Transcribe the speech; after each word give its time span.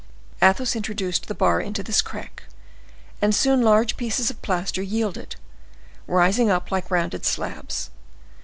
Athos 0.41 0.75
introduced 0.75 1.27
the 1.27 1.35
bar 1.35 1.61
into 1.61 1.83
this 1.83 2.01
crack, 2.01 2.45
and 3.21 3.35
soon 3.35 3.61
large 3.61 3.97
pieces 3.97 4.31
of 4.31 4.41
plaster 4.41 4.81
yielded, 4.81 5.35
rising 6.07 6.49
up 6.49 6.71
like 6.71 6.89
rounded 6.89 7.23
slabs. 7.23 7.91